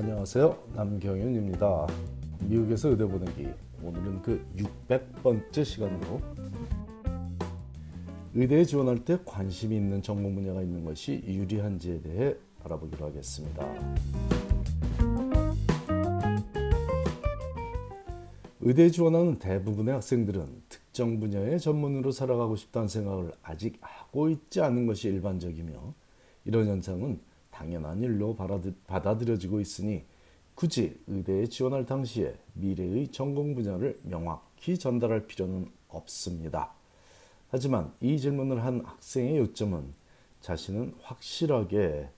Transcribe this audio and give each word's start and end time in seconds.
안녕하세요. 0.00 0.56
남경윤입니다. 0.76 1.86
미국에서 2.48 2.88
의대 2.88 3.04
보내기. 3.04 3.48
오늘은 3.82 4.22
그 4.22 4.42
600번째 4.88 5.62
시간으로 5.62 6.22
의대에 8.32 8.64
지원할 8.64 9.04
때 9.04 9.18
관심이 9.26 9.76
있는 9.76 10.00
전공 10.00 10.34
분야가 10.34 10.62
있는 10.62 10.86
것이 10.86 11.22
유리한지에 11.26 12.00
대해 12.00 12.34
알아보기로 12.64 13.08
하겠습니다. 13.08 13.62
의대에 18.60 18.88
지원하는 18.88 19.38
대부분의 19.38 19.92
학생들은 19.92 20.62
특정 20.70 21.20
분야의 21.20 21.60
전문으로 21.60 22.10
살아가고 22.10 22.56
싶다는 22.56 22.88
생각을 22.88 23.32
아직 23.42 23.76
하고 23.82 24.30
있지 24.30 24.62
않은 24.62 24.86
것이 24.86 25.08
일반적이며 25.08 25.92
이런 26.46 26.68
현상은 26.68 27.20
당연한 27.60 28.02
일로 28.02 28.34
받아들여지고 28.86 29.60
있으니 29.60 30.02
굳이 30.54 30.98
의대에 31.06 31.46
지원할 31.46 31.84
당시에 31.84 32.34
미래의 32.54 33.08
전공 33.08 33.54
분야를 33.54 34.00
명확히 34.02 34.78
전달할 34.78 35.26
필요는 35.26 35.70
없습니다. 35.88 36.72
하지만 37.50 37.92
이 38.00 38.18
질문을 38.18 38.64
한 38.64 38.80
학생의 38.80 39.36
요점은 39.38 39.92
자신은 40.40 40.94
확실하게 41.02 42.08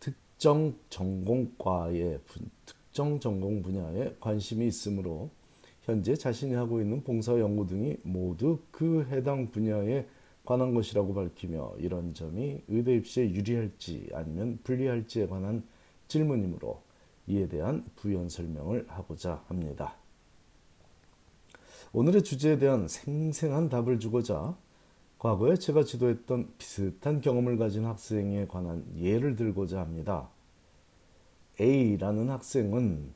특정 0.00 0.74
전공과의 0.90 2.18
특정 2.64 3.20
전공 3.20 3.62
분야에 3.62 4.16
관심이 4.18 4.66
있으므로 4.66 5.30
현재 5.82 6.16
자신이 6.16 6.54
하고 6.54 6.80
있는 6.80 7.04
봉사 7.04 7.38
연구 7.38 7.66
등이 7.68 7.98
모두 8.02 8.58
그 8.72 9.06
해당 9.12 9.46
분야에 9.46 10.06
관한 10.46 10.72
것이라고 10.72 11.12
밝히며 11.12 11.74
이런 11.78 12.14
점이 12.14 12.62
의대 12.68 12.94
입시에 12.94 13.30
유리할지 13.30 14.08
아니면 14.14 14.58
불리할지에 14.64 15.26
관한 15.26 15.64
질문이므로 16.08 16.80
이에 17.26 17.48
대한 17.48 17.84
부연 17.96 18.28
설명을 18.28 18.86
하고자 18.88 19.42
합니다. 19.48 19.96
오늘의 21.92 22.22
주제에 22.22 22.58
대한 22.58 22.88
생생한 22.88 23.68
답을 23.68 23.98
주고자 23.98 24.56
과거에 25.18 25.56
제가 25.56 25.82
지도했던 25.82 26.54
비슷한 26.58 27.20
경험을 27.20 27.56
가진 27.56 27.84
학생에 27.84 28.46
관한 28.46 28.84
예를 28.98 29.34
들고자 29.34 29.80
합니다. 29.80 30.28
A라는 31.60 32.30
학생은 32.30 33.12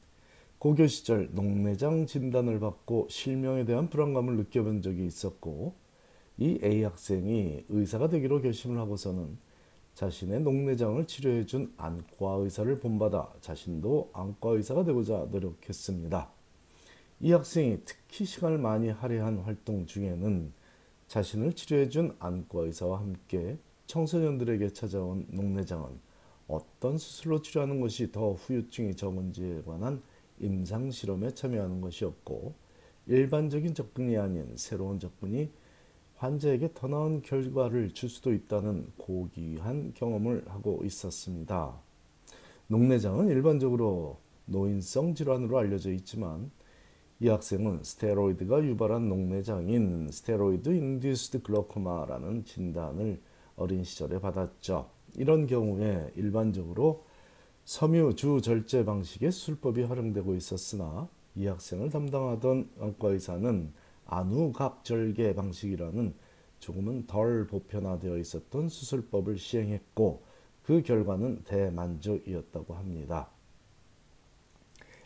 고교 0.59 0.89
시절 0.89 1.29
녹내장 1.33 2.07
진단을 2.07 2.59
받고 2.59 3.07
실명에 3.11 3.65
대한 3.65 3.89
불안감을 3.89 4.37
느껴본 4.37 4.83
적이 4.83 5.07
있었고 5.07 5.75
이 6.41 6.59
A 6.63 6.83
학생이 6.85 7.67
의사가 7.69 8.09
되기로 8.09 8.41
결심을 8.41 8.79
하고서는 8.79 9.37
자신의 9.93 10.41
녹내장을 10.41 11.07
치료해 11.07 11.45
준 11.45 11.71
안과 11.77 12.37
의사를 12.37 12.81
본받아 12.81 13.35
자신도 13.43 14.09
안과 14.15 14.53
의사가 14.53 14.85
되고자 14.85 15.29
노력했습니다. 15.31 16.31
이 17.21 17.33
학생이 17.33 17.81
특히 17.85 18.25
시간을 18.25 18.57
많이 18.57 18.89
할애한 18.89 19.41
활동 19.41 19.85
중에는 19.85 20.51
자신을 21.09 21.53
치료해 21.53 21.91
준 21.91 22.17
안과 22.19 22.63
의사와 22.63 23.01
함께 23.01 23.59
청소년들에게 23.87 24.73
찾아온 24.73 25.27
녹내장은 25.29 25.91
어떤 26.49 26.97
수술로 26.97 27.43
치료하는 27.43 27.83
것이 27.83 28.13
더 28.13 28.33
후유증이 28.33 28.97
적은지에 28.97 29.63
관한 29.67 30.03
임상 30.39 30.91
실험에 30.91 31.35
참여하는 31.35 31.83
것이었고 31.83 32.55
일반적인 33.09 33.75
접근이 33.75 34.17
아닌 34.17 34.55
새로운 34.57 34.99
접근이 34.99 35.51
환자에게 36.21 36.73
더 36.75 36.87
나은 36.87 37.23
결과를 37.23 37.93
줄 37.93 38.11
수도 38.11 38.35
있다는 38.35 38.93
고귀한 38.99 39.95
경험을 39.95 40.45
하고 40.49 40.83
있었습니다. 40.85 41.81
녹내장은 42.67 43.29
일반적으로 43.29 44.19
노인성 44.45 45.15
질환으로 45.15 45.57
알려져 45.57 45.91
있지만 45.93 46.51
이 47.21 47.29
학생은 47.29 47.83
스테로이드가 47.83 48.63
유발한 48.65 49.09
녹내장인 49.09 50.11
steroid 50.11 50.69
induced 50.69 51.43
glaucoma라는 51.43 52.45
진단을 52.45 53.19
어린 53.57 53.83
시절에 53.83 54.21
받았죠. 54.21 54.91
이런 55.17 55.47
경우에 55.47 56.13
일반적으로 56.17 57.07
섬유주 57.65 58.17
절제 58.17 58.85
방식의 58.85 59.33
수술법이 59.33 59.85
활용되고 59.85 60.35
있었으나 60.35 61.09
이 61.35 61.47
학생을 61.47 61.89
담당하던 61.89 62.69
안과 62.79 63.09
의사는 63.09 63.73
안우각절개 64.11 65.35
방식이라는 65.35 66.15
조금은 66.59 67.07
덜 67.07 67.47
보편화되어 67.47 68.19
있었던 68.19 68.69
수술법을 68.69 69.39
시행했고 69.39 70.23
그 70.63 70.83
결과는 70.83 71.45
대만족이었다고 71.45 72.75
합니다. 72.75 73.31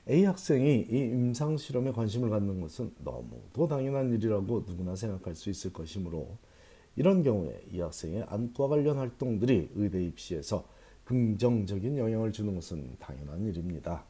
A 0.09 0.25
학생이 0.25 0.87
이 0.91 0.99
임상 0.99 1.57
실험에 1.57 1.93
관심을 1.93 2.29
갖는 2.29 2.61
것은 2.61 2.93
너무도 2.99 3.69
당연한 3.69 4.13
일이라고 4.13 4.65
누구나 4.67 4.97
생각할 4.97 5.35
수 5.35 5.49
있을 5.49 5.73
것이므로 5.73 6.37
이런 6.97 7.23
경우에 7.23 7.63
이 7.71 7.81
학생의 7.81 8.25
안과 8.29 8.69
관련 8.69 8.99
활동들이 8.99 9.71
의대 9.75 10.05
입시에서 10.05 10.67
긍정적인 11.05 11.97
영향을 11.99 12.33
주는 12.33 12.55
것은 12.55 12.97
당연한 12.99 13.47
일입니다. 13.47 14.05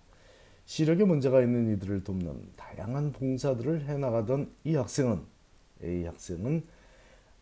시력에 0.67 1.05
문제가 1.05 1.43
있는 1.43 1.73
이들을 1.75 2.05
돕는 2.05 2.53
다양한 2.57 3.13
봉사들을 3.13 3.87
해나가던 3.87 4.51
이 4.65 4.75
학생은 4.75 5.21
A 5.83 6.05
학생은 6.05 6.65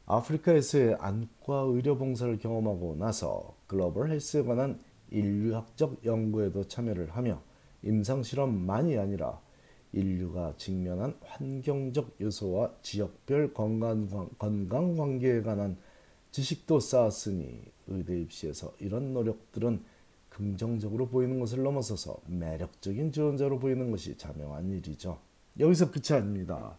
아프리카에서의 0.07 0.97
안과 0.99 1.61
의료 1.69 1.97
봉사를 1.97 2.37
경험하고 2.39 2.97
나서 2.97 3.55
글로벌 3.67 4.11
헬스에 4.11 4.43
관한 4.43 4.81
인류학적 5.11 6.05
연구에도 6.05 6.67
참여를 6.67 7.11
하며 7.11 7.41
임상 7.83 8.23
실험만이 8.23 8.99
아니라 8.99 9.41
인류가 9.93 10.55
직면한 10.57 11.17
환경적 11.23 12.17
요소와 12.21 12.73
지역별 12.83 13.53
건강, 13.53 14.09
건강 14.39 14.97
관계에 14.97 15.43
관한 15.43 15.77
지식도 16.31 16.81
쌓았으니 16.81 17.61
의대 17.89 18.19
입시에서 18.21 18.73
이런 18.79 19.13
노력들은 19.13 19.85
긍정적으로 20.33 21.09
보이는 21.09 21.39
것을 21.39 21.63
넘어서서 21.63 22.17
매력적인 22.27 23.13
지원자로 23.13 23.59
보이는 23.59 23.91
것이 23.91 24.17
자명한 24.17 24.71
일이죠. 24.71 25.19
여기서 25.59 25.91
끝이 25.91 26.19
아닙니다. 26.19 26.79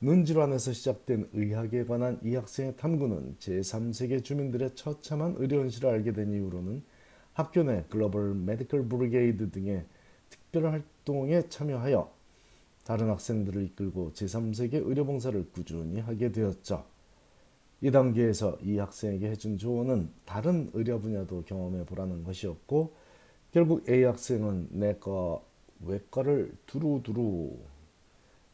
눈 0.00 0.24
질환에서 0.24 0.72
시작된 0.72 1.28
의학에 1.32 1.84
관한 1.84 2.18
이 2.24 2.34
학생의 2.34 2.76
탐구는 2.76 3.36
제3세계 3.38 4.24
주민들의 4.24 4.74
처참한 4.74 5.36
의료 5.38 5.60
현실을 5.60 5.90
알게 5.90 6.12
된 6.12 6.32
이후로는 6.32 6.82
학교 7.34 7.62
내 7.62 7.84
Global 7.88 8.34
Medical 8.34 8.88
Brigade 8.88 9.50
등의 9.50 9.84
특별 10.28 10.66
활동에 10.66 11.48
참여하여 11.48 12.10
다른 12.84 13.08
학생들을 13.08 13.62
이끌고 13.66 14.12
제3세계 14.14 14.74
의료봉사를 14.86 15.50
꾸준히 15.52 16.00
하게 16.00 16.32
되었죠. 16.32 16.84
이 17.82 17.90
단계에서 17.90 18.58
이 18.62 18.78
학생에게 18.78 19.30
해준 19.30 19.56
조언은 19.56 20.10
다른 20.26 20.70
의료 20.74 21.00
분야도 21.00 21.44
경험해 21.44 21.86
보라는 21.86 22.24
것이었고 22.24 22.94
결국 23.52 23.88
A 23.88 24.04
학생은 24.04 24.68
내과 24.72 25.40
외과를 25.80 26.52
두루두루 26.66 27.56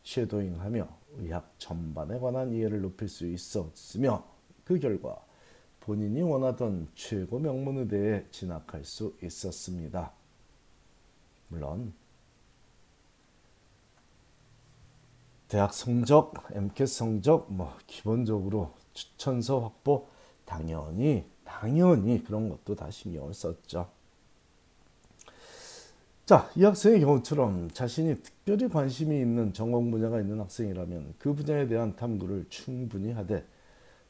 쉐도잉하며 0.04 0.88
의학 1.19 1.54
전반에 1.59 2.19
관한 2.20 2.53
이해를 2.53 2.81
높일 2.81 3.09
수 3.09 3.26
있었으며 3.26 4.25
그 4.64 4.78
결과 4.78 5.20
본인이 5.81 6.22
원하던 6.22 6.88
최고 6.94 7.38
명문 7.38 7.78
의대에 7.78 8.25
진학할 8.31 8.84
수 8.84 9.16
있었습니다. 9.22 10.12
물론 11.48 11.93
대학 15.48 15.72
성적, 15.72 16.34
MCAT 16.53 16.87
성적 16.87 17.53
뭐 17.53 17.76
기본적으로 17.87 18.72
추천서 18.97 19.61
확보 19.61 20.09
당연히 20.45 21.25
당연히 21.45 22.25
그런 22.25 22.49
것도 22.49 22.75
다 22.75 22.91
신경을 22.91 23.34
썼죠. 23.34 23.89
자, 26.25 26.50
이 26.56 26.65
학생의 26.65 27.00
경우처럼 27.00 27.70
자신이 27.70 28.20
특별히 28.20 28.69
관심이 28.69 29.17
있는 29.20 29.53
전공 29.53 29.93
분야가 29.93 30.20
있는 30.20 30.41
학생이라면 30.41 31.15
그 31.19 31.35
분야에 31.35 31.69
대한 31.69 31.94
탐구를 31.94 32.47
충분히 32.49 33.12
하되 33.12 33.47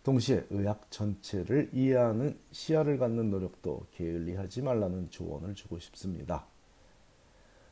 동시에 0.02 0.46
의학 0.50 0.90
전체를 0.90 1.70
이해하는 1.74 2.38
시야를 2.52 2.98
갖는 2.98 3.28
노력도 3.30 3.86
게을리하지 3.92 4.62
말라는 4.62 5.10
조언을 5.10 5.54
주고 5.54 5.78
싶습니다. 5.78 6.46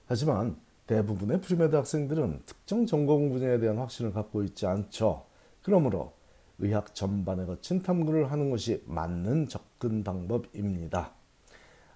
하지만 0.06 0.56
대부분의 0.86 1.40
premed 1.40 1.74
학생들은 1.74 2.42
특정 2.44 2.84
전공 2.84 3.30
분야에 3.30 3.58
대한 3.58 3.78
확신을 3.78 4.12
갖고 4.12 4.42
있지 4.42 4.66
않죠. 4.66 5.24
그러므로 5.62 6.12
의학 6.58 6.94
전반에 6.94 7.46
거친 7.46 7.82
탐구를 7.82 8.30
하는 8.30 8.50
것이 8.50 8.82
맞는 8.86 9.48
접근 9.48 10.04
방법입니다. 10.04 11.12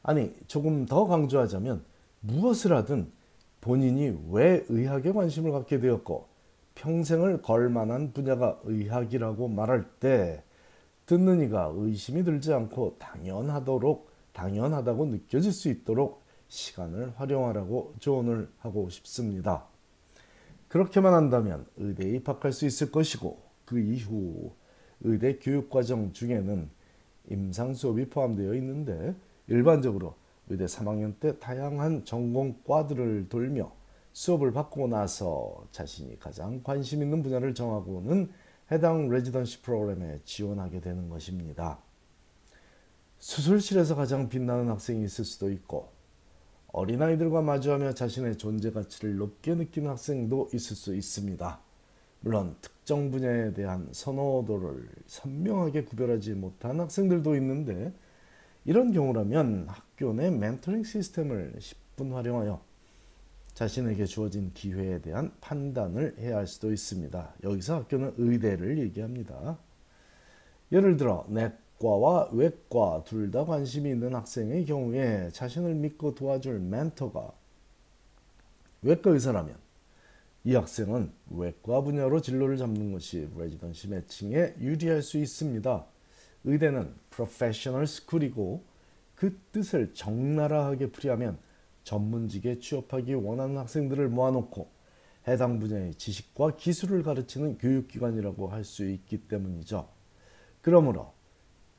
아니, 0.03 0.35
조금 0.47 0.87
더 0.87 1.07
강조하자면 1.07 1.85
무엇을 2.21 2.73
하든 2.73 3.13
본인이 3.61 4.17
왜 4.31 4.65
의학에 4.69 5.13
관심을 5.13 5.53
갖게 5.53 5.81
되었고 5.81 6.29
평생을 6.75 7.43
걸 7.43 7.69
만한 7.69 8.13
분야가 8.13 8.61
의학이라고 8.65 9.49
말할 9.49 9.85
때 10.01 10.43
듣는 11.07 11.43
이가 11.43 11.73
의심이 11.75 12.23
들지 12.23 12.53
않고 12.53 12.97
당연하도록 12.99 14.09
당연하다고 14.33 15.07
느껴질 15.07 15.53
수 15.53 15.69
있도록 15.69 16.23
시간을 16.49 17.15
활용하라고 17.17 17.95
조언을 17.99 18.49
하고 18.59 18.89
싶습니다. 18.91 19.65
그렇게만 20.69 21.15
한다면 21.15 21.67
의대에 21.77 22.17
입학할 22.17 22.53
수 22.53 22.67
있을 22.67 22.93
것이고 22.93 23.48
그 23.69 23.79
이후 23.79 24.51
의대 25.03 25.39
교육과정 25.39 26.15
중에는 26.15 26.71
임상 27.29 27.75
수업이 27.75 28.09
포함되어 28.09 28.55
있는데 28.55 29.15
일반적으로 29.47 30.15
의대 30.49 30.65
3학년 30.65 31.21
때 31.21 31.39
다양한 31.39 32.07
전공과들을 32.07 33.29
돌며 33.29 33.71
수업을 34.15 34.53
받고 34.53 34.89
나서 34.89 35.67
자신이 35.71 36.19
가장 36.19 36.63
관심 36.63 37.03
있는 37.03 37.23
분야를 37.23 37.53
정하고는 37.55 38.31
해당 38.73 39.11
레지던시 39.11 39.61
프로그램에 39.61 40.21
지원하게 40.25 40.81
되는 40.81 41.11
것입니다. 41.11 41.79
수술실에서 43.19 43.97
가장 43.97 44.31
빛나는 44.31 44.71
학생이 44.71 45.05
있을 45.05 45.27
수도 45.27 45.51
있고 45.51 45.91
어린아이들과 46.69 47.43
마주하며 47.43 47.93
자신의 47.93 48.39
존재 48.39 48.71
가치를 48.71 49.17
높게 49.17 49.55
느끼는 49.55 49.91
학생도 49.91 50.49
있을 50.55 50.75
수 50.75 50.95
있습니다. 50.95 51.68
물론 52.21 52.57
특정 52.61 53.11
분야에 53.11 53.53
대한 53.53 53.89
선호도를 53.93 54.89
선명하게 55.07 55.85
구별하지 55.85 56.35
못한 56.35 56.81
학생들도 56.81 57.37
있는데 57.37 57.93
이런 58.65 58.93
경우라면 58.93 59.67
학교 59.69 60.13
내 60.13 60.31
멘토링 60.31 60.83
시스템을 60.85 61.55
10분 61.59 62.13
활용하여 62.13 62.61
자신에게 63.55 64.05
주어진 64.05 64.53
기회에 64.53 65.01
대한 65.01 65.33
판단을 65.41 66.17
해야 66.19 66.37
할 66.37 66.47
수도 66.47 66.73
있습니다. 66.73 67.35
여기서 67.43 67.77
학교는 67.77 68.15
의대를 68.17 68.79
얘기합니다. 68.79 69.59
예를 70.71 70.97
들어 70.97 71.25
내과와 71.29 72.31
외과 72.33 73.03
둘 73.05 73.31
다 73.31 73.45
관심이 73.45 73.91
있는 73.91 74.15
학생의 74.15 74.65
경우에 74.67 75.31
자신을 75.33 75.75
믿고 75.75 76.15
도와줄 76.15 76.61
멘토가 76.61 77.33
외과 78.83 79.11
의사라면 79.11 79.57
이 80.49 80.55
학생은 80.55 81.13
외과 81.29 81.83
분야로 81.83 82.23
진로를 82.23 82.57
잡는 82.57 82.91
것이 82.91 83.29
레지던시 83.37 83.89
매칭에 83.89 84.55
유리할 84.59 85.03
수 85.03 85.19
있습니다. 85.19 85.85
의대는 86.45 86.95
프로페셔널 87.11 87.87
스쿨이고 87.87 88.65
그 89.15 89.39
뜻을 89.53 89.93
적나라하게 89.93 90.91
풀이하면 90.91 91.37
전문직에 91.85 92.61
취업하기 92.61 93.13
원하는 93.13 93.59
학생들을 93.59 94.09
모아놓고 94.09 94.71
해당 95.27 95.59
분야의 95.59 95.97
지식과 95.97 96.57
기술을 96.57 97.03
가르치는 97.03 97.59
교육기관이라고 97.59 98.49
할 98.49 98.65
수 98.65 98.89
있기 98.89 99.29
때문이죠. 99.29 99.87
그러므로 100.63 101.13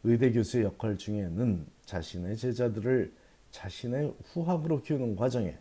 의대 0.04 0.32
교수의 0.32 0.66
역할 0.66 0.96
중에는 0.96 1.66
자신의 1.86 2.38
제자들을 2.38 3.16
자신의 3.50 4.14
후학으로 4.26 4.84
키우는 4.84 5.16
과정에 5.16 5.58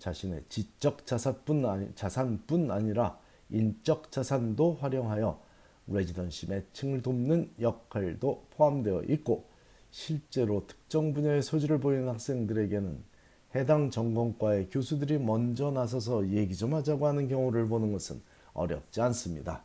자신의 0.00 0.42
지적 0.48 1.06
자산뿐, 1.06 1.64
아니, 1.64 1.94
자산뿐 1.94 2.70
아니라 2.70 3.18
인적 3.50 4.10
자산도 4.10 4.78
활용하여 4.80 5.40
레지던시 5.86 6.48
매칭을 6.48 7.02
돕는 7.02 7.52
역할도 7.60 8.46
포함되어 8.56 9.02
있고 9.08 9.44
실제로 9.90 10.66
특정 10.66 11.12
분야의 11.12 11.42
소질을 11.42 11.80
보이는 11.80 12.08
학생들에게는 12.08 13.10
해당 13.54 13.90
전공과의 13.90 14.70
교수들이 14.70 15.18
먼저 15.18 15.70
나서서 15.70 16.28
얘기 16.30 16.54
좀 16.54 16.74
하자고 16.74 17.06
하는 17.06 17.28
경우를 17.28 17.66
보는 17.66 17.92
것은 17.92 18.20
어렵지 18.52 19.00
않습니다. 19.00 19.64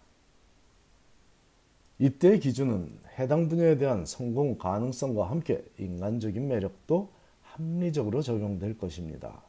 이때의 2.00 2.40
기준은 2.40 2.92
해당 3.18 3.48
분야에 3.48 3.78
대한 3.78 4.06
성공 4.06 4.58
가능성과 4.58 5.30
함께 5.30 5.64
인간적인 5.78 6.48
매력도 6.48 7.10
합리적으로 7.44 8.22
적용될 8.22 8.78
것입니다. 8.78 9.42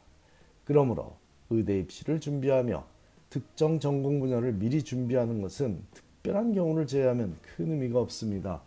그러므로 0.67 1.15
의대 1.49 1.79
입시를 1.79 2.19
준비하며 2.19 2.83
특정 3.29 3.79
전공 3.79 4.19
분야를 4.19 4.51
미리 4.51 4.83
준비하는 4.83 5.41
것은 5.41 5.81
특별한 5.93 6.53
경우를 6.53 6.85
제외하면 6.87 7.37
큰 7.41 7.71
의미가 7.71 8.01
없습니다. 8.01 8.61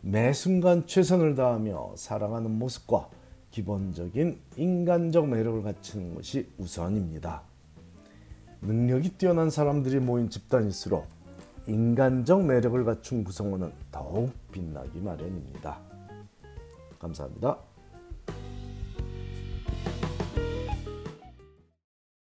매 0.00 0.32
순간 0.32 0.86
최선을 0.86 1.34
다하며 1.34 1.96
살아가는 1.96 2.50
모습과 2.50 3.10
기본적인 3.50 4.40
인간적 4.56 5.28
매력을 5.28 5.62
갖추는 5.62 6.14
것이 6.14 6.48
우선입니다. 6.56 7.42
능력이 8.62 9.18
뛰어난 9.18 9.50
사람들이 9.50 10.00
모인 10.00 10.30
집단일수록 10.30 11.06
인간적 11.66 12.42
매력을 12.46 12.84
갖춘 12.86 13.22
구성원은 13.22 13.70
더욱 13.92 14.32
빛나기 14.50 14.98
마련입니다. 15.00 15.78
감사합니다. 16.98 17.65